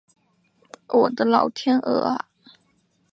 [0.87, 2.25] 我的老天鹅啊